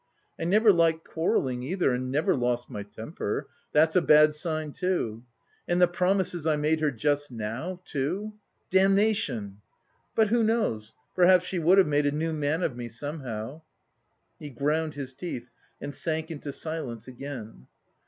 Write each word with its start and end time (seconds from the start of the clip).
I 0.39 0.45
never 0.45 0.73
liked 0.73 1.07
quarrelling 1.07 1.61
either, 1.61 1.91
and 1.91 2.09
never 2.11 2.35
lost 2.35 2.71
my 2.71 2.81
temper 2.81 3.47
that's 3.71 3.95
a 3.95 4.01
bad 4.01 4.33
sign 4.33 4.71
too. 4.71 5.23
And 5.67 5.79
the 5.79 5.87
promises 5.87 6.47
I 6.47 6.55
made 6.55 6.79
her 6.79 6.89
just 6.89 7.29
now, 7.29 7.81
too 7.85 8.33
Damnation! 8.71 9.61
But 10.15 10.29
who 10.29 10.41
knows? 10.41 10.93
perhaps 11.13 11.45
she 11.45 11.59
would 11.59 11.77
have 11.77 11.85
made 11.85 12.07
a 12.07 12.11
new 12.11 12.33
man 12.33 12.63
of 12.63 12.75
me 12.75 12.89
somehow...." 12.89 13.61
He 14.39 14.49
ground 14.49 14.95
his 14.95 15.13
teeth 15.13 15.51
and 15.79 15.93
sank 15.93 16.31
into 16.31 16.51
silence 16.51 17.07
again. 17.07 17.67